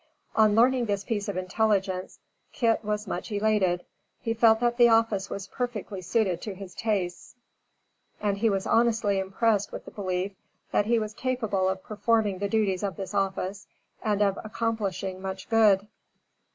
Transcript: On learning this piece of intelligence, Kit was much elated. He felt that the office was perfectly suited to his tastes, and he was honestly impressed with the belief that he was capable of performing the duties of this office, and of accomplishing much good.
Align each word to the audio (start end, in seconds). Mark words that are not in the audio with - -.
On 0.35 0.55
learning 0.55 0.85
this 0.85 1.03
piece 1.03 1.27
of 1.27 1.37
intelligence, 1.37 2.17
Kit 2.53 2.83
was 2.83 3.05
much 3.05 3.31
elated. 3.31 3.85
He 4.19 4.33
felt 4.33 4.59
that 4.59 4.77
the 4.77 4.89
office 4.89 5.29
was 5.29 5.45
perfectly 5.45 6.01
suited 6.01 6.41
to 6.41 6.55
his 6.55 6.73
tastes, 6.73 7.35
and 8.19 8.39
he 8.39 8.49
was 8.49 8.65
honestly 8.65 9.19
impressed 9.19 9.71
with 9.71 9.85
the 9.85 9.91
belief 9.91 10.31
that 10.71 10.87
he 10.87 10.97
was 10.97 11.13
capable 11.13 11.69
of 11.69 11.83
performing 11.83 12.39
the 12.39 12.49
duties 12.49 12.81
of 12.81 12.95
this 12.95 13.13
office, 13.13 13.67
and 14.01 14.23
of 14.23 14.39
accomplishing 14.43 15.21
much 15.21 15.47
good. 15.51 15.85